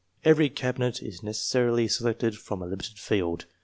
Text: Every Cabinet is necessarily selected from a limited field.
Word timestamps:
Every 0.25 0.49
Cabinet 0.49 1.03
is 1.03 1.21
necessarily 1.21 1.87
selected 1.87 2.35
from 2.35 2.63
a 2.63 2.65
limited 2.65 2.97
field. 2.97 3.45